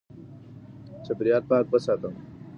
[1.05, 2.09] چاپېريال پاک وساته